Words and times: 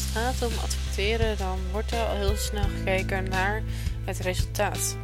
het 0.00 0.10
gaat 0.12 0.42
om 0.42 0.58
adverteren, 0.58 1.38
dan 1.38 1.58
wordt 1.72 1.92
er 1.92 2.06
al 2.06 2.16
heel 2.16 2.36
snel 2.36 2.64
gekeken 2.78 3.28
naar 3.28 3.62
het 4.04 4.18
resultaat. 4.18 4.96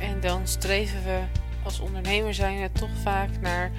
En 0.00 0.20
dan 0.20 0.48
streven 0.48 1.04
we 1.04 1.22
als 1.64 1.80
ondernemer 1.80 2.34
zijn 2.34 2.72
toch 2.72 2.90
vaak 3.02 3.40
naar 3.40 3.72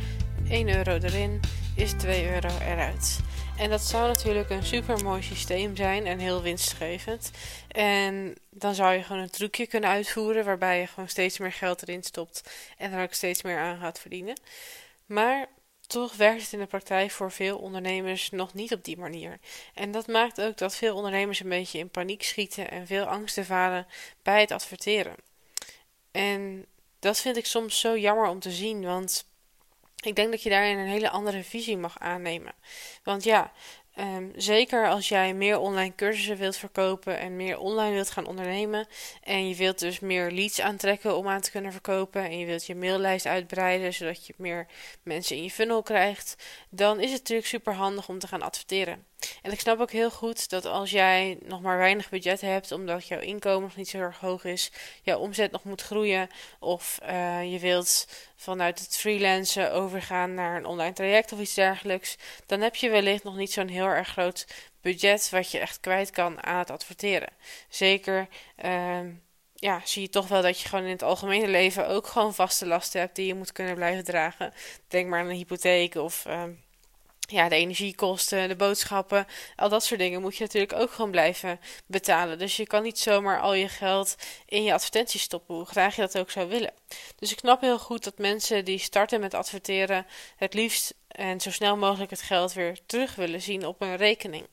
1 0.49 0.75
euro 0.75 0.91
erin 0.91 1.39
is 1.75 1.91
2 1.91 2.31
euro 2.31 2.49
eruit. 2.61 3.19
En 3.57 3.69
dat 3.69 3.81
zou 3.81 4.07
natuurlijk 4.07 4.49
een 4.49 4.65
super 4.65 5.03
mooi 5.03 5.21
systeem 5.21 5.75
zijn 5.75 6.05
en 6.05 6.19
heel 6.19 6.41
winstgevend. 6.41 7.31
En 7.67 8.35
dan 8.49 8.75
zou 8.75 8.93
je 8.93 9.03
gewoon 9.03 9.21
een 9.21 9.29
trucje 9.29 9.67
kunnen 9.67 9.89
uitvoeren 9.89 10.45
waarbij 10.45 10.79
je 10.79 10.87
gewoon 10.87 11.09
steeds 11.09 11.37
meer 11.37 11.51
geld 11.51 11.81
erin 11.81 12.03
stopt 12.03 12.49
en 12.77 12.91
er 12.91 13.03
ook 13.03 13.13
steeds 13.13 13.41
meer 13.41 13.57
aan 13.57 13.79
gaat 13.79 13.99
verdienen. 13.99 14.39
Maar 15.05 15.47
toch 15.89 16.15
werkt 16.15 16.41
het 16.41 16.53
in 16.53 16.59
de 16.59 16.65
praktijk 16.65 17.11
voor 17.11 17.31
veel 17.31 17.57
ondernemers 17.57 18.29
nog 18.29 18.53
niet 18.53 18.73
op 18.73 18.83
die 18.83 18.97
manier. 18.97 19.39
En 19.73 19.91
dat 19.91 20.07
maakt 20.07 20.41
ook 20.41 20.57
dat 20.57 20.75
veel 20.75 20.95
ondernemers 20.95 21.39
een 21.39 21.49
beetje 21.49 21.79
in 21.79 21.89
paniek 21.89 22.23
schieten 22.23 22.71
en 22.71 22.87
veel 22.87 23.05
angst 23.05 23.37
ervaren 23.37 23.87
bij 24.21 24.41
het 24.41 24.51
adverteren. 24.51 25.15
En 26.11 26.65
dat 26.99 27.19
vind 27.19 27.37
ik 27.37 27.45
soms 27.45 27.79
zo 27.79 27.97
jammer 27.97 28.27
om 28.27 28.39
te 28.39 28.51
zien, 28.51 28.83
want 28.83 29.27
ik 30.01 30.15
denk 30.15 30.31
dat 30.31 30.43
je 30.43 30.49
daarin 30.49 30.77
een 30.77 30.87
hele 30.87 31.09
andere 31.09 31.43
visie 31.43 31.77
mag 31.77 31.99
aannemen. 31.99 32.53
Want 33.03 33.23
ja, 33.23 33.51
Ehm, 33.99 34.29
zeker 34.35 34.89
als 34.89 35.09
jij 35.09 35.33
meer 35.33 35.57
online 35.59 35.95
cursussen 35.95 36.37
wilt 36.37 36.57
verkopen 36.57 37.19
en 37.19 37.35
meer 37.35 37.57
online 37.57 37.93
wilt 37.93 38.09
gaan 38.09 38.25
ondernemen. 38.25 38.87
En 39.23 39.47
je 39.47 39.55
wilt 39.55 39.79
dus 39.79 39.99
meer 39.99 40.31
leads 40.31 40.61
aantrekken 40.61 41.17
om 41.17 41.27
aan 41.27 41.41
te 41.41 41.51
kunnen 41.51 41.71
verkopen. 41.71 42.23
En 42.23 42.37
je 42.39 42.45
wilt 42.45 42.65
je 42.65 42.75
maillijst 42.75 43.25
uitbreiden 43.25 43.93
zodat 43.93 44.27
je 44.27 44.33
meer 44.37 44.67
mensen 45.03 45.35
in 45.35 45.43
je 45.43 45.51
funnel 45.51 45.81
krijgt. 45.81 46.35
Dan 46.69 46.99
is 46.99 47.11
het 47.11 47.19
natuurlijk 47.19 47.47
super 47.47 47.73
handig 47.73 48.09
om 48.09 48.19
te 48.19 48.27
gaan 48.27 48.41
adverteren. 48.41 49.05
En 49.41 49.51
ik 49.51 49.59
snap 49.59 49.79
ook 49.79 49.91
heel 49.91 50.11
goed 50.11 50.49
dat 50.49 50.65
als 50.65 50.91
jij 50.91 51.37
nog 51.45 51.61
maar 51.61 51.77
weinig 51.77 52.09
budget 52.09 52.41
hebt, 52.41 52.71
omdat 52.71 53.07
jouw 53.07 53.19
inkomen 53.19 53.61
nog 53.61 53.75
niet 53.75 53.89
zo 53.89 53.97
erg 53.97 54.19
hoog 54.19 54.43
is, 54.43 54.71
jouw 55.03 55.19
omzet 55.19 55.51
nog 55.51 55.63
moet 55.63 55.81
groeien, 55.81 56.29
of 56.59 56.99
uh, 57.03 57.51
je 57.51 57.59
wilt 57.59 58.07
vanuit 58.35 58.79
het 58.79 58.97
freelancen 58.97 59.71
overgaan 59.71 60.33
naar 60.33 60.57
een 60.57 60.65
online 60.65 60.93
traject 60.93 61.31
of 61.31 61.39
iets 61.39 61.53
dergelijks, 61.53 62.17
dan 62.45 62.61
heb 62.61 62.75
je 62.75 62.89
wellicht 62.89 63.23
nog 63.23 63.35
niet 63.35 63.51
zo'n 63.51 63.67
heel 63.67 63.85
erg 63.85 64.07
groot 64.07 64.47
budget 64.81 65.29
wat 65.29 65.51
je 65.51 65.59
echt 65.59 65.79
kwijt 65.79 66.09
kan 66.09 66.43
aan 66.43 66.59
het 66.59 66.69
adverteren. 66.69 67.29
Zeker. 67.69 68.27
Uh, 68.65 68.99
ja, 69.55 69.81
zie 69.83 70.01
je 70.01 70.09
toch 70.09 70.27
wel 70.27 70.41
dat 70.41 70.59
je 70.59 70.69
gewoon 70.69 70.85
in 70.85 70.91
het 70.91 71.03
algemene 71.03 71.47
leven 71.47 71.87
ook 71.87 72.07
gewoon 72.07 72.33
vaste 72.33 72.65
lasten 72.65 72.99
hebt 72.99 73.15
die 73.15 73.27
je 73.27 73.35
moet 73.35 73.51
kunnen 73.51 73.75
blijven 73.75 74.03
dragen. 74.03 74.53
Denk 74.87 75.07
maar 75.07 75.19
aan 75.19 75.29
een 75.29 75.35
hypotheek 75.35 75.95
of 75.95 76.25
uh, 76.27 76.43
ja, 77.29 77.49
de 77.49 77.55
energiekosten, 77.55 78.47
de 78.47 78.55
boodschappen, 78.55 79.27
al 79.55 79.69
dat 79.69 79.83
soort 79.83 79.99
dingen 79.99 80.21
moet 80.21 80.37
je 80.37 80.43
natuurlijk 80.43 80.73
ook 80.73 80.91
gewoon 80.91 81.11
blijven 81.11 81.59
betalen. 81.85 82.37
Dus 82.37 82.57
je 82.57 82.67
kan 82.67 82.83
niet 82.83 82.99
zomaar 82.99 83.39
al 83.39 83.53
je 83.53 83.67
geld 83.67 84.15
in 84.45 84.63
je 84.63 84.73
advertenties 84.73 85.21
stoppen, 85.21 85.55
hoe 85.55 85.65
graag 85.65 85.95
je 85.95 86.01
dat 86.01 86.17
ook 86.17 86.31
zou 86.31 86.47
willen. 86.47 86.73
Dus 87.15 87.31
ik 87.31 87.39
snap 87.39 87.61
heel 87.61 87.79
goed 87.79 88.03
dat 88.03 88.17
mensen 88.17 88.65
die 88.65 88.79
starten 88.79 89.19
met 89.19 89.33
adverteren 89.33 90.05
het 90.35 90.53
liefst 90.53 90.93
en 91.07 91.41
zo 91.41 91.51
snel 91.51 91.77
mogelijk 91.77 92.11
het 92.11 92.21
geld 92.21 92.53
weer 92.53 92.79
terug 92.85 93.15
willen 93.15 93.41
zien 93.41 93.65
op 93.65 93.81
een 93.81 93.95
rekening. 93.95 94.47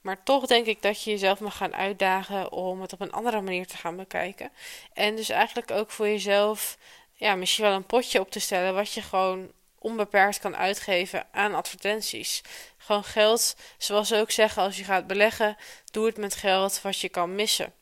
Maar 0.00 0.22
toch 0.22 0.46
denk 0.46 0.66
ik 0.66 0.82
dat 0.82 1.02
je 1.02 1.10
jezelf 1.10 1.40
mag 1.40 1.56
gaan 1.56 1.74
uitdagen 1.74 2.52
om 2.52 2.80
het 2.80 2.92
op 2.92 3.00
een 3.00 3.12
andere 3.12 3.40
manier 3.40 3.66
te 3.66 3.76
gaan 3.76 3.96
bekijken. 3.96 4.52
En 4.92 5.16
dus 5.16 5.28
eigenlijk 5.28 5.70
ook 5.70 5.90
voor 5.90 6.06
jezelf 6.06 6.78
ja, 7.12 7.34
misschien 7.34 7.64
wel 7.64 7.74
een 7.74 7.86
potje 7.86 8.20
op 8.20 8.30
te 8.30 8.40
stellen 8.40 8.74
wat 8.74 8.92
je 8.92 9.02
gewoon 9.02 9.52
onbeperkt 9.80 10.38
kan 10.38 10.56
uitgeven 10.56 11.26
aan 11.32 11.54
advertenties. 11.54 12.42
Gewoon 12.76 13.04
geld, 13.04 13.56
zoals 13.78 14.08
ze 14.08 14.16
ook 14.16 14.30
zeggen, 14.30 14.62
als 14.62 14.76
je 14.76 14.84
gaat 14.84 15.06
beleggen, 15.06 15.56
doe 15.90 16.06
het 16.06 16.16
met 16.16 16.34
geld 16.34 16.82
wat 16.82 17.00
je 17.00 17.08
kan 17.08 17.34
missen. 17.34 17.72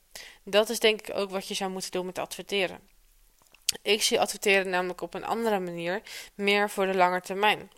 Dat 0.44 0.68
is 0.68 0.78
denk 0.78 1.00
ik 1.00 1.16
ook 1.16 1.30
wat 1.30 1.48
je 1.48 1.54
zou 1.54 1.70
moeten 1.70 1.90
doen 1.90 2.06
met 2.06 2.18
adverteren. 2.18 2.80
Ik 3.82 4.02
zie 4.02 4.20
adverteren 4.20 4.68
namelijk 4.68 5.00
op 5.00 5.14
een 5.14 5.24
andere 5.24 5.58
manier, 5.58 6.02
meer 6.34 6.70
voor 6.70 6.86
de 6.86 6.94
lange 6.94 7.20
termijn. 7.20 7.70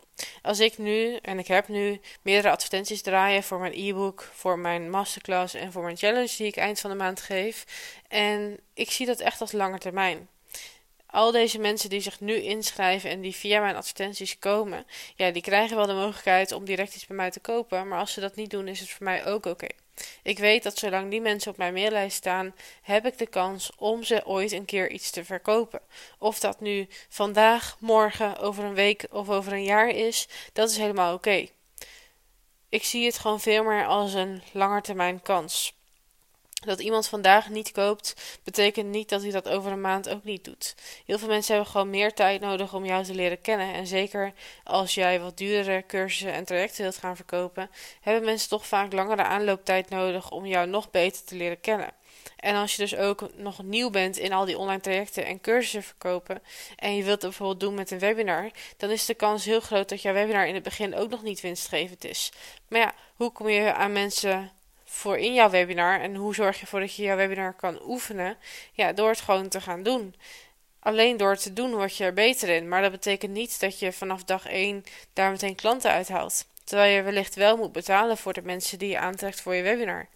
Als 0.43 0.61
ik 0.61 0.79
nu, 0.79 1.17
en 1.17 1.39
ik 1.39 1.47
heb 1.47 1.69
nu, 1.69 2.01
meerdere 2.23 2.51
advertenties 2.51 3.03
draaien 3.03 3.43
voor 3.43 3.59
mijn 3.59 3.73
e-book, 3.77 4.31
voor 4.35 4.59
mijn 4.59 4.91
masterclass 4.91 5.55
en 5.55 5.73
voor 5.73 5.83
mijn 5.83 5.97
challenge 5.97 6.37
die 6.37 6.47
ik 6.47 6.57
eind 6.57 6.81
van 6.81 6.91
de 6.91 6.97
maand 6.97 7.21
geef. 7.21 7.65
En 8.09 8.61
ik 8.75 8.91
zie 8.91 9.07
dat 9.07 9.21
echt 9.21 9.41
als 9.41 9.53
lange 9.53 9.79
termijn 9.79 10.29
al 11.11 11.31
deze 11.33 11.59
mensen 11.59 11.91
die 11.91 12.01
zich 12.01 12.21
nu 12.21 12.35
inschrijven 12.35 13.11
en 13.11 13.21
die 13.21 13.35
via 13.35 13.61
mijn 13.61 13.77
advertenties 13.77 14.39
komen, 14.39 14.87
ja, 15.17 15.31
die 15.31 15.43
krijgen 15.43 15.77
wel 15.77 15.87
de 15.87 15.93
mogelijkheid 15.93 16.53
om 16.53 16.65
direct 16.65 16.95
iets 16.95 17.07
bij 17.07 17.17
mij 17.17 17.31
te 17.31 17.41
kopen. 17.41 17.89
Maar 17.89 17.99
als 17.99 18.13
ze 18.13 18.21
dat 18.21 18.37
niet 18.37 18.51
doen, 18.51 18.69
is 18.69 18.81
het 18.81 18.91
voor 18.91 19.05
mij 19.05 19.27
ook 19.27 19.47
oké. 19.47 19.67
Ik 20.23 20.39
weet 20.39 20.63
dat 20.63 20.79
zolang 20.79 21.11
die 21.11 21.21
mensen 21.21 21.51
op 21.51 21.57
mijn 21.57 21.73
maillijst 21.73 22.17
staan, 22.17 22.55
heb 22.83 23.07
ik 23.07 23.19
de 23.19 23.27
kans 23.27 23.71
om 23.77 24.03
ze 24.03 24.27
ooit 24.27 24.53
een 24.53 24.65
keer 24.65 24.91
iets 24.91 25.11
te 25.11 25.25
verkopen. 25.25 25.81
Of 26.19 26.39
dat 26.39 26.61
nu 26.61 26.89
vandaag, 27.09 27.77
morgen, 27.81 28.37
over 28.37 28.65
een 28.65 28.75
week 28.75 29.07
of 29.11 29.29
over 29.29 29.53
een 29.53 29.65
jaar 29.65 29.89
is, 29.89 30.29
dat 30.53 30.71
is 30.71 30.77
helemaal 30.77 31.15
oké. 31.15 31.47
Ik 32.69 32.85
zie 32.85 33.07
het 33.07 33.19
gewoon 33.19 33.41
veel 33.41 33.65
meer 33.65 33.87
als 33.87 34.15
een 34.15 34.43
langetermijn 34.53 35.23
kans. 35.23 35.80
Dat 36.61 36.81
iemand 36.81 37.07
vandaag 37.07 37.49
niet 37.49 37.73
koopt, 37.73 38.39
betekent 38.45 38.89
niet 38.89 39.09
dat 39.09 39.23
hij 39.23 39.31
dat 39.31 39.49
over 39.49 39.73
een 39.73 39.81
maand 39.81 40.09
ook 40.09 40.25
niet 40.25 40.45
doet. 40.45 40.75
Heel 41.07 41.19
veel 41.19 41.29
mensen 41.29 41.55
hebben 41.55 41.73
gewoon 41.73 41.91
meer 41.91 42.15
tijd 42.15 42.41
nodig 42.41 42.75
om 42.75 42.85
jou 42.85 43.05
te 43.05 43.15
leren 43.15 43.41
kennen. 43.41 43.75
En 43.75 43.87
zeker 43.87 44.33
als 44.65 44.95
jij 44.95 45.21
wat 45.21 45.39
duurdere 45.39 45.85
cursussen 45.87 46.33
en 46.33 46.45
trajecten 46.45 46.83
wilt 46.83 46.97
gaan 46.97 47.17
verkopen, 47.17 47.71
hebben 48.01 48.25
mensen 48.25 48.49
toch 48.49 48.67
vaak 48.67 48.93
langere 48.93 49.23
aanlooptijd 49.23 49.89
nodig 49.89 50.31
om 50.31 50.47
jou 50.47 50.69
nog 50.69 50.91
beter 50.91 51.25
te 51.25 51.37
leren 51.37 51.61
kennen. 51.61 51.93
En 52.37 52.55
als 52.55 52.77
je 52.77 52.83
dus 52.83 52.97
ook 52.97 53.35
nog 53.37 53.63
nieuw 53.63 53.91
bent 53.91 54.17
in 54.17 54.33
al 54.33 54.45
die 54.45 54.59
online 54.59 54.81
trajecten 54.81 55.27
en 55.27 55.41
cursussen 55.41 55.83
verkopen 55.83 56.43
en 56.77 56.97
je 56.97 57.03
wilt 57.03 57.23
het 57.23 57.31
bijvoorbeeld 57.31 57.61
doen 57.61 57.75
met 57.75 57.91
een 57.91 57.99
webinar, 57.99 58.51
dan 58.77 58.91
is 58.91 59.07
de 59.07 59.15
kans 59.15 59.45
heel 59.45 59.61
groot 59.61 59.89
dat 59.89 60.03
jouw 60.03 60.13
webinar 60.13 60.47
in 60.47 60.55
het 60.55 60.63
begin 60.63 60.95
ook 60.95 61.11
nog 61.11 61.23
niet 61.23 61.41
winstgevend 61.41 62.05
is. 62.05 62.33
Maar 62.69 62.81
ja, 62.81 62.95
hoe 63.17 63.33
kom 63.33 63.49
je 63.49 63.75
aan 63.75 63.93
mensen 63.93 64.51
voor 64.91 65.19
in 65.19 65.35
jouw 65.35 65.51
webinar. 65.51 66.01
En 66.01 66.15
hoe 66.15 66.35
zorg 66.35 66.57
je 66.57 66.61
ervoor 66.63 66.81
dat 66.81 66.95
je 66.95 67.03
jouw 67.03 67.17
webinar 67.17 67.55
kan 67.55 67.81
oefenen? 67.87 68.37
Ja, 68.73 68.93
door 68.93 69.09
het 69.09 69.21
gewoon 69.21 69.49
te 69.49 69.61
gaan 69.61 69.83
doen. 69.83 70.15
Alleen 70.81 71.17
door 71.17 71.31
het 71.31 71.43
te 71.43 71.53
doen 71.53 71.75
word 71.75 71.97
je 71.97 72.05
er 72.05 72.13
beter 72.13 72.49
in. 72.49 72.69
Maar 72.69 72.83
dat 72.83 72.91
betekent 72.91 73.33
niet 73.33 73.61
dat 73.61 73.79
je 73.79 73.93
vanaf 73.93 74.25
dag 74.25 74.47
1 74.47 74.85
daar 75.13 75.31
meteen 75.31 75.55
klanten 75.55 75.91
uithaalt. 75.91 76.47
Terwijl 76.65 76.97
je 76.97 77.03
wellicht 77.03 77.35
wel 77.35 77.57
moet 77.57 77.73
betalen 77.73 78.17
voor 78.17 78.33
de 78.33 78.43
mensen 78.43 78.79
die 78.79 78.89
je 78.89 78.99
aantrekt 78.99 79.41
voor 79.41 79.55
je 79.55 79.63
webinar. 79.63 80.09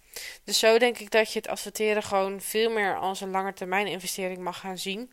Dus 0.43 0.59
zo 0.59 0.77
denk 0.77 0.97
ik 0.97 1.11
dat 1.11 1.31
je 1.33 1.39
het 1.39 1.47
adverteren 1.47 2.03
gewoon 2.03 2.41
veel 2.41 2.69
meer 2.69 2.97
als 2.97 3.21
een 3.21 3.31
langetermijn 3.31 3.87
investering 3.87 4.39
mag 4.39 4.59
gaan 4.59 4.77
zien. 4.77 5.11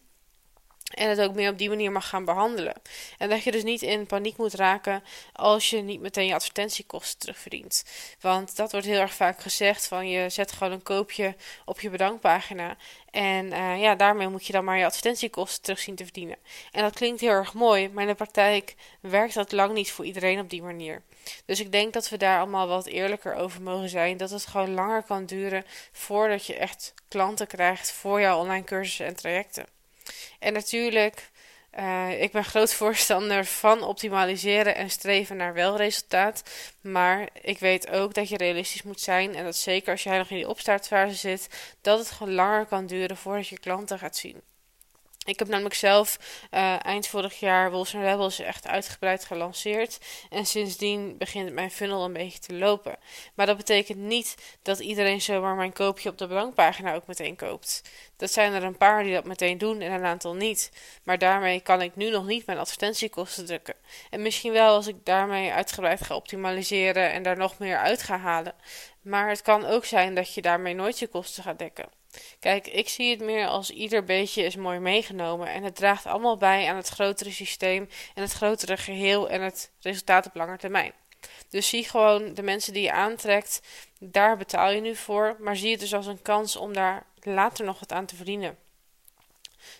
En 0.94 1.08
het 1.08 1.20
ook 1.20 1.34
meer 1.34 1.50
op 1.50 1.58
die 1.58 1.68
manier 1.68 1.92
mag 1.92 2.08
gaan 2.08 2.24
behandelen. 2.24 2.74
En 3.18 3.28
dat 3.28 3.42
je 3.42 3.50
dus 3.50 3.62
niet 3.62 3.82
in 3.82 4.06
paniek 4.06 4.36
moet 4.36 4.54
raken 4.54 5.02
als 5.32 5.70
je 5.70 5.76
niet 5.76 6.00
meteen 6.00 6.26
je 6.26 6.34
advertentiekosten 6.34 7.18
terugverdient. 7.18 7.84
Want 8.20 8.56
dat 8.56 8.72
wordt 8.72 8.86
heel 8.86 9.00
erg 9.00 9.14
vaak 9.14 9.40
gezegd: 9.40 9.86
van 9.86 10.08
je 10.08 10.30
zet 10.30 10.52
gewoon 10.52 10.72
een 10.72 10.82
koopje 10.82 11.34
op 11.64 11.80
je 11.80 11.90
bedankpagina. 11.90 12.76
En 13.10 13.46
uh, 13.46 13.80
ja, 13.80 13.94
daarmee 13.94 14.28
moet 14.28 14.46
je 14.46 14.52
dan 14.52 14.64
maar 14.64 14.78
je 14.78 14.84
advertentiekosten 14.84 15.62
terug 15.62 15.78
zien 15.78 15.94
te 15.94 16.04
verdienen. 16.04 16.36
En 16.72 16.82
dat 16.82 16.94
klinkt 16.94 17.20
heel 17.20 17.30
erg 17.30 17.54
mooi, 17.54 17.88
maar 17.88 18.02
in 18.02 18.08
de 18.08 18.14
praktijk 18.14 18.74
werkt 19.00 19.34
dat 19.34 19.52
lang 19.52 19.72
niet 19.72 19.92
voor 19.92 20.04
iedereen 20.04 20.40
op 20.40 20.50
die 20.50 20.62
manier. 20.62 21.02
Dus 21.44 21.60
ik 21.60 21.72
denk 21.72 21.92
dat 21.92 22.08
we 22.08 22.16
daar 22.16 22.38
allemaal 22.38 22.68
wat 22.68 22.86
eerlijker 22.86 23.34
over 23.34 23.62
mogen 23.62 23.88
zijn. 23.88 24.16
Dat 24.16 24.30
het 24.30 24.46
gewoon 24.46 24.74
langer 24.74 25.02
kan 25.02 25.26
duren 25.26 25.64
voordat 25.92 26.46
je 26.46 26.56
echt 26.56 26.94
klanten 27.08 27.46
krijgt 27.46 27.92
voor 27.92 28.20
jouw 28.20 28.38
online 28.38 28.64
cursussen 28.64 29.06
en 29.06 29.16
trajecten. 29.16 29.66
En 30.42 30.52
natuurlijk, 30.52 31.30
uh, 31.78 32.22
ik 32.22 32.32
ben 32.32 32.44
groot 32.44 32.74
voorstander 32.74 33.44
van 33.44 33.82
optimaliseren 33.82 34.74
en 34.74 34.90
streven 34.90 35.36
naar 35.36 35.54
wel 35.54 35.76
resultaat. 35.76 36.42
Maar 36.80 37.28
ik 37.42 37.58
weet 37.58 37.90
ook 37.90 38.14
dat 38.14 38.28
je 38.28 38.36
realistisch 38.36 38.82
moet 38.82 39.00
zijn. 39.00 39.34
En 39.34 39.44
dat 39.44 39.56
zeker 39.56 39.92
als 39.92 40.02
jij 40.02 40.18
nog 40.18 40.30
in 40.30 40.36
die 40.36 40.48
opstartfase 40.48 41.14
zit, 41.14 41.48
dat 41.80 41.98
het 41.98 42.10
gewoon 42.10 42.34
langer 42.34 42.66
kan 42.66 42.86
duren 42.86 43.16
voordat 43.16 43.48
je 43.48 43.58
klanten 43.58 43.98
gaat 43.98 44.16
zien. 44.16 44.40
Ik 45.24 45.38
heb 45.38 45.48
namelijk 45.48 45.74
zelf 45.74 46.18
uh, 46.50 46.86
eind 46.86 47.06
vorig 47.06 47.40
jaar 47.40 47.70
Wolves 47.70 47.92
Rebels 47.92 48.38
echt 48.38 48.66
uitgebreid 48.66 49.24
gelanceerd. 49.24 49.98
En 50.30 50.46
sindsdien 50.46 51.18
begint 51.18 51.52
mijn 51.52 51.70
funnel 51.70 52.04
een 52.04 52.12
beetje 52.12 52.38
te 52.38 52.54
lopen. 52.54 52.96
Maar 53.34 53.46
dat 53.46 53.56
betekent 53.56 53.98
niet 53.98 54.58
dat 54.62 54.78
iedereen 54.78 55.20
zomaar 55.20 55.54
mijn 55.54 55.72
koopje 55.72 56.08
op 56.08 56.18
de 56.18 56.26
bedankpagina 56.26 56.94
ook 56.94 57.06
meteen 57.06 57.36
koopt. 57.36 57.82
Dat 58.16 58.32
zijn 58.32 58.52
er 58.52 58.62
een 58.62 58.76
paar 58.76 59.02
die 59.02 59.12
dat 59.12 59.24
meteen 59.24 59.58
doen 59.58 59.80
en 59.80 59.92
een 59.92 60.04
aantal 60.04 60.34
niet. 60.34 60.70
Maar 61.02 61.18
daarmee 61.18 61.60
kan 61.60 61.82
ik 61.82 61.96
nu 61.96 62.10
nog 62.10 62.26
niet 62.26 62.46
mijn 62.46 62.58
advertentiekosten 62.58 63.46
drukken. 63.46 63.74
En 64.10 64.22
misschien 64.22 64.52
wel 64.52 64.74
als 64.74 64.86
ik 64.86 65.04
daarmee 65.04 65.52
uitgebreid 65.52 66.00
ga 66.02 66.14
optimaliseren 66.14 67.12
en 67.12 67.22
daar 67.22 67.36
nog 67.36 67.58
meer 67.58 67.78
uit 67.78 68.02
ga 68.02 68.18
halen. 68.18 68.54
Maar 69.02 69.28
het 69.28 69.42
kan 69.42 69.64
ook 69.64 69.84
zijn 69.84 70.14
dat 70.14 70.34
je 70.34 70.42
daarmee 70.42 70.74
nooit 70.74 70.98
je 70.98 71.06
kosten 71.06 71.42
gaat 71.42 71.58
dekken. 71.58 72.01
Kijk, 72.38 72.66
ik 72.66 72.88
zie 72.88 73.10
het 73.10 73.20
meer 73.20 73.46
als 73.46 73.70
ieder 73.70 74.04
beetje 74.04 74.42
is 74.42 74.56
mooi 74.56 74.78
meegenomen 74.78 75.48
en 75.48 75.62
het 75.62 75.74
draagt 75.74 76.06
allemaal 76.06 76.36
bij 76.36 76.68
aan 76.68 76.76
het 76.76 76.88
grotere 76.88 77.30
systeem 77.30 77.88
en 78.14 78.22
het 78.22 78.32
grotere 78.32 78.76
geheel 78.76 79.28
en 79.28 79.42
het 79.42 79.70
resultaat 79.80 80.26
op 80.26 80.34
lange 80.34 80.56
termijn. 80.56 80.92
Dus 81.48 81.68
zie 81.68 81.84
gewoon 81.84 82.34
de 82.34 82.42
mensen 82.42 82.72
die 82.72 82.82
je 82.82 82.92
aantrekt, 82.92 83.60
daar 83.98 84.36
betaal 84.36 84.70
je 84.70 84.80
nu 84.80 84.96
voor. 84.96 85.36
Maar 85.40 85.56
zie 85.56 85.70
het 85.70 85.80
dus 85.80 85.94
als 85.94 86.06
een 86.06 86.22
kans 86.22 86.56
om 86.56 86.72
daar 86.72 87.06
later 87.20 87.64
nog 87.64 87.80
wat 87.80 87.92
aan 87.92 88.06
te 88.06 88.16
verdienen 88.16 88.58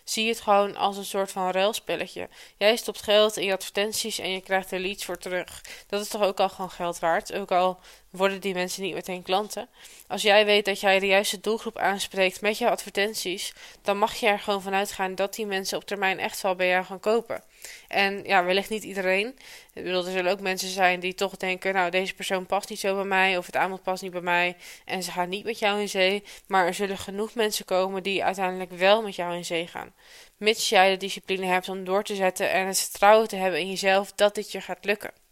zie 0.03 0.27
het 0.27 0.41
gewoon 0.41 0.75
als 0.75 0.97
een 0.97 1.05
soort 1.05 1.31
van 1.31 1.51
ruilspelletje. 1.51 2.29
Jij 2.57 2.75
stopt 2.75 3.01
geld 3.01 3.37
in 3.37 3.45
je 3.45 3.53
advertenties 3.53 4.19
en 4.19 4.31
je 4.31 4.41
krijgt 4.41 4.71
er 4.71 4.79
leads 4.79 5.05
voor 5.05 5.17
terug. 5.17 5.61
Dat 5.87 6.01
is 6.01 6.07
toch 6.07 6.21
ook 6.21 6.39
al 6.39 6.49
gewoon 6.49 6.71
geld 6.71 6.99
waard, 6.99 7.33
ook 7.33 7.51
al 7.51 7.79
worden 8.09 8.41
die 8.41 8.53
mensen 8.53 8.83
niet 8.83 8.93
meteen 8.93 9.23
klanten. 9.23 9.69
Als 10.07 10.21
jij 10.21 10.45
weet 10.45 10.65
dat 10.65 10.79
jij 10.79 10.99
de 10.99 11.07
juiste 11.07 11.39
doelgroep 11.39 11.77
aanspreekt 11.77 12.41
met 12.41 12.57
je 12.57 12.69
advertenties, 12.69 13.53
dan 13.81 13.97
mag 13.97 14.15
je 14.15 14.27
er 14.27 14.39
gewoon 14.39 14.61
vanuit 14.61 14.91
gaan 14.91 15.15
dat 15.15 15.35
die 15.35 15.45
mensen 15.45 15.77
op 15.77 15.85
termijn 15.85 16.19
echt 16.19 16.41
wel 16.41 16.55
bij 16.55 16.67
jou 16.67 16.85
gaan 16.85 16.99
kopen. 16.99 17.43
En 17.87 18.23
ja, 18.23 18.43
wellicht 18.43 18.69
niet 18.69 18.83
iedereen. 18.83 19.27
Ik 19.73 19.83
bedoel, 19.83 20.05
er 20.05 20.11
zullen 20.11 20.31
ook 20.31 20.39
mensen 20.39 20.69
zijn 20.69 20.99
die 20.99 21.13
toch 21.13 21.37
denken: 21.37 21.73
Nou, 21.73 21.89
deze 21.89 22.13
persoon 22.13 22.45
past 22.45 22.69
niet 22.69 22.79
zo 22.79 22.95
bij 22.95 23.03
mij, 23.03 23.37
of 23.37 23.45
het 23.45 23.55
aanbod 23.55 23.83
past 23.83 24.01
niet 24.01 24.11
bij 24.11 24.21
mij, 24.21 24.55
en 24.85 25.03
ze 25.03 25.11
gaan 25.11 25.29
niet 25.29 25.45
met 25.45 25.59
jou 25.59 25.81
in 25.81 25.89
zee. 25.89 26.23
Maar 26.47 26.65
er 26.65 26.73
zullen 26.73 26.97
genoeg 26.97 27.35
mensen 27.35 27.65
komen 27.65 28.03
die 28.03 28.23
uiteindelijk 28.23 28.71
wel 28.71 29.01
met 29.01 29.15
jou 29.15 29.35
in 29.35 29.45
zee 29.45 29.67
gaan. 29.67 29.93
Mits 30.37 30.69
jij 30.69 30.89
de 30.89 30.97
discipline 30.97 31.45
hebt 31.45 31.69
om 31.69 31.83
door 31.83 32.03
te 32.03 32.15
zetten 32.15 32.51
en 32.51 32.67
het 32.67 32.79
vertrouwen 32.79 33.27
te 33.27 33.35
hebben 33.35 33.59
in 33.59 33.69
jezelf 33.69 34.11
dat 34.11 34.35
dit 34.35 34.51
je 34.51 34.61
gaat 34.61 34.85
lukken. 34.85 35.22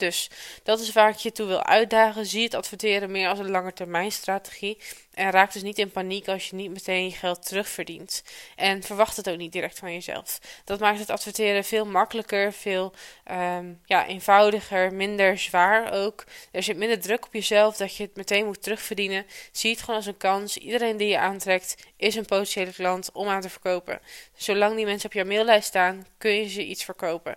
Dus 0.00 0.30
dat 0.62 0.80
is 0.80 0.92
waar 0.92 1.10
ik 1.10 1.16
je 1.16 1.32
toe 1.32 1.46
wil 1.46 1.64
uitdagen. 1.64 2.26
Zie 2.26 2.44
het 2.44 2.54
adverteren 2.54 3.10
meer 3.10 3.28
als 3.28 3.38
een 3.38 3.50
langetermijnstrategie. 3.50 4.78
En 5.14 5.30
raak 5.30 5.52
dus 5.52 5.62
niet 5.62 5.78
in 5.78 5.90
paniek 5.90 6.28
als 6.28 6.48
je 6.50 6.56
niet 6.56 6.70
meteen 6.70 7.04
je 7.04 7.10
geld 7.10 7.46
terugverdient. 7.46 8.22
En 8.56 8.82
verwacht 8.82 9.16
het 9.16 9.30
ook 9.30 9.36
niet 9.36 9.52
direct 9.52 9.78
van 9.78 9.92
jezelf. 9.92 10.40
Dat 10.64 10.80
maakt 10.80 10.98
het 10.98 11.10
adverteren 11.10 11.64
veel 11.64 11.86
makkelijker, 11.86 12.52
veel 12.52 12.92
um, 13.30 13.80
ja, 13.84 14.06
eenvoudiger, 14.06 14.94
minder 14.94 15.38
zwaar 15.38 15.92
ook. 15.92 16.24
Er 16.52 16.62
zit 16.62 16.76
minder 16.76 17.00
druk 17.00 17.26
op 17.26 17.32
jezelf 17.32 17.76
dat 17.76 17.96
je 17.96 18.02
het 18.02 18.16
meteen 18.16 18.46
moet 18.46 18.62
terugverdienen. 18.62 19.26
Zie 19.52 19.70
het 19.70 19.80
gewoon 19.80 19.96
als 19.96 20.06
een 20.06 20.16
kans. 20.16 20.56
Iedereen 20.56 20.96
die 20.96 21.08
je 21.08 21.18
aantrekt 21.18 21.76
is 21.96 22.14
een 22.14 22.24
potentiële 22.24 22.72
klant 22.72 23.12
om 23.12 23.28
aan 23.28 23.40
te 23.40 23.50
verkopen. 23.50 24.00
Zolang 24.34 24.76
die 24.76 24.84
mensen 24.84 25.08
op 25.08 25.14
jouw 25.14 25.24
maillijst 25.24 25.68
staan, 25.68 26.06
kun 26.18 26.30
je 26.30 26.48
ze 26.48 26.64
iets 26.64 26.84
verkopen. 26.84 27.36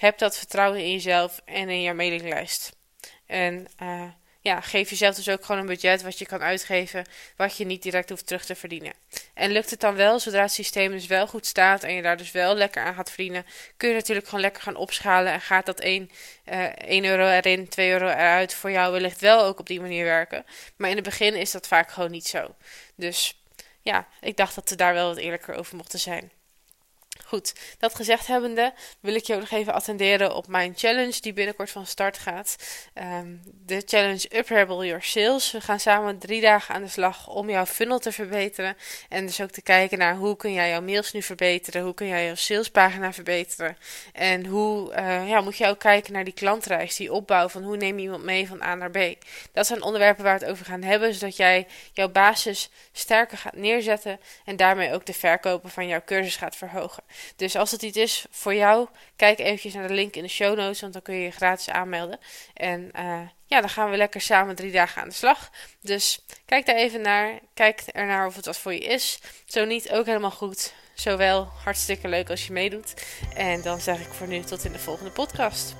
Heb 0.00 0.18
dat 0.18 0.38
vertrouwen 0.38 0.80
in 0.80 0.90
jezelf 0.90 1.40
en 1.44 1.68
in 1.68 1.82
je 1.82 1.92
mailinglijst. 1.92 2.72
En 3.26 3.66
uh, 3.82 4.02
ja, 4.40 4.60
geef 4.60 4.90
jezelf 4.90 5.14
dus 5.14 5.28
ook 5.28 5.44
gewoon 5.44 5.60
een 5.60 5.66
budget 5.66 6.02
wat 6.02 6.18
je 6.18 6.26
kan 6.26 6.42
uitgeven, 6.42 7.06
wat 7.36 7.56
je 7.56 7.64
niet 7.64 7.82
direct 7.82 8.08
hoeft 8.08 8.26
terug 8.26 8.44
te 8.44 8.54
verdienen. 8.54 8.92
En 9.34 9.50
lukt 9.50 9.70
het 9.70 9.80
dan 9.80 9.94
wel, 9.94 10.18
zodra 10.18 10.42
het 10.42 10.52
systeem 10.52 10.90
dus 10.90 11.06
wel 11.06 11.26
goed 11.26 11.46
staat 11.46 11.82
en 11.82 11.94
je 11.94 12.02
daar 12.02 12.16
dus 12.16 12.30
wel 12.30 12.54
lekker 12.54 12.82
aan 12.82 12.94
gaat 12.94 13.10
verdienen, 13.10 13.46
kun 13.76 13.88
je 13.88 13.94
natuurlijk 13.94 14.26
gewoon 14.26 14.40
lekker 14.40 14.62
gaan 14.62 14.76
opschalen 14.76 15.32
en 15.32 15.40
gaat 15.40 15.66
dat 15.66 15.80
1, 15.80 16.10
uh, 16.44 16.64
1 16.64 17.04
euro 17.04 17.28
erin, 17.28 17.68
2 17.68 17.90
euro 17.90 18.06
eruit 18.06 18.54
voor 18.54 18.70
jou 18.70 18.92
wellicht 18.92 19.20
wel 19.20 19.44
ook 19.44 19.58
op 19.58 19.66
die 19.66 19.80
manier 19.80 20.04
werken. 20.04 20.44
Maar 20.76 20.90
in 20.90 20.96
het 20.96 21.04
begin 21.04 21.34
is 21.34 21.50
dat 21.50 21.66
vaak 21.66 21.90
gewoon 21.90 22.10
niet 22.10 22.26
zo. 22.26 22.54
Dus 22.94 23.42
ja, 23.82 24.08
ik 24.20 24.36
dacht 24.36 24.54
dat 24.54 24.70
we 24.70 24.76
daar 24.76 24.94
wel 24.94 25.08
wat 25.08 25.16
eerlijker 25.16 25.54
over 25.54 25.76
mochten 25.76 25.98
zijn. 25.98 26.30
Goed, 27.30 27.54
dat 27.78 27.94
gezegd 27.94 28.26
hebbende 28.26 28.72
wil 29.00 29.14
ik 29.14 29.24
je 29.24 29.34
ook 29.34 29.40
nog 29.40 29.50
even 29.50 29.72
attenderen 29.72 30.34
op 30.34 30.46
mijn 30.46 30.72
challenge 30.76 31.20
die 31.20 31.32
binnenkort 31.32 31.70
van 31.70 31.86
start 31.86 32.18
gaat. 32.18 32.56
Um, 32.94 33.40
de 33.66 33.82
challenge 33.86 34.36
Uprebel 34.36 34.84
Your 34.84 35.02
Sales. 35.02 35.50
We 35.50 35.60
gaan 35.60 35.80
samen 35.80 36.18
drie 36.18 36.40
dagen 36.40 36.74
aan 36.74 36.82
de 36.82 36.88
slag 36.88 37.28
om 37.28 37.50
jouw 37.50 37.66
funnel 37.66 37.98
te 37.98 38.12
verbeteren. 38.12 38.76
En 39.08 39.26
dus 39.26 39.40
ook 39.40 39.50
te 39.50 39.62
kijken 39.62 39.98
naar 39.98 40.16
hoe 40.16 40.36
kun 40.36 40.52
jij 40.52 40.68
jouw 40.68 40.80
mails 40.80 41.12
nu 41.12 41.22
verbeteren. 41.22 41.82
Hoe 41.82 41.94
kun 41.94 42.06
jij 42.06 42.24
jouw 42.24 42.34
salespagina 42.34 43.12
verbeteren. 43.12 43.76
En 44.12 44.46
hoe 44.46 44.94
uh, 44.94 45.28
ja, 45.28 45.40
moet 45.40 45.56
je 45.56 45.66
ook 45.66 45.78
kijken 45.78 46.12
naar 46.12 46.24
die 46.24 46.34
klantreis, 46.34 46.96
die 46.96 47.12
opbouw 47.12 47.48
van 47.48 47.62
hoe 47.62 47.76
neem 47.76 47.96
je 47.96 48.02
iemand 48.02 48.24
mee 48.24 48.48
van 48.48 48.62
A 48.62 48.74
naar 48.74 48.90
B. 48.90 48.98
Dat 49.52 49.66
zijn 49.66 49.82
onderwerpen 49.82 50.24
waar 50.24 50.38
we 50.38 50.44
het 50.44 50.52
over 50.52 50.66
gaan 50.66 50.82
hebben, 50.82 51.14
zodat 51.14 51.36
jij 51.36 51.66
jouw 51.92 52.08
basis 52.08 52.70
sterker 52.92 53.38
gaat 53.38 53.56
neerzetten. 53.56 54.20
En 54.44 54.56
daarmee 54.56 54.92
ook 54.92 55.06
de 55.06 55.14
verkopen 55.14 55.70
van 55.70 55.86
jouw 55.86 56.02
cursus 56.04 56.36
gaat 56.36 56.56
verhogen. 56.56 57.02
Dus 57.36 57.56
als 57.56 57.70
het 57.70 57.82
iets 57.82 57.96
is 57.96 58.26
voor 58.30 58.54
jou, 58.54 58.88
kijk 59.16 59.38
eventjes 59.38 59.74
naar 59.74 59.88
de 59.88 59.94
link 59.94 60.14
in 60.14 60.22
de 60.22 60.28
show 60.28 60.56
notes, 60.56 60.80
want 60.80 60.92
dan 60.92 61.02
kun 61.02 61.14
je 61.14 61.22
je 61.22 61.30
gratis 61.30 61.68
aanmelden. 61.68 62.18
En 62.54 62.90
uh, 62.96 63.20
ja, 63.46 63.60
dan 63.60 63.68
gaan 63.70 63.90
we 63.90 63.96
lekker 63.96 64.20
samen 64.20 64.54
drie 64.54 64.72
dagen 64.72 65.02
aan 65.02 65.08
de 65.08 65.14
slag. 65.14 65.50
Dus 65.80 66.24
kijk 66.44 66.66
daar 66.66 66.76
even 66.76 67.00
naar. 67.00 67.38
Kijk 67.54 67.80
ernaar 67.86 68.26
of 68.26 68.36
het 68.36 68.46
wat 68.46 68.58
voor 68.58 68.72
je 68.72 68.80
is. 68.80 69.20
Zo 69.46 69.64
niet, 69.64 69.90
ook 69.90 70.06
helemaal 70.06 70.30
goed. 70.30 70.72
Zowel 70.94 71.48
hartstikke 71.64 72.08
leuk 72.08 72.30
als 72.30 72.46
je 72.46 72.52
meedoet. 72.52 72.94
En 73.34 73.62
dan 73.62 73.80
zeg 73.80 74.00
ik 74.00 74.12
voor 74.12 74.26
nu 74.26 74.40
tot 74.40 74.64
in 74.64 74.72
de 74.72 74.78
volgende 74.78 75.10
podcast. 75.10 75.74